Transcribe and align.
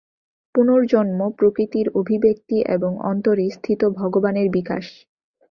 পুনর্জন্ম 0.55 1.19
প্রকৃতির 1.37 1.87
অভিব্যক্তি 1.95 2.57
এবং 2.75 2.91
অন্তরে 3.03 3.45
স্থিত 3.49 3.81
ভগবানের 3.99 4.47
বিকাশ। 4.49 4.85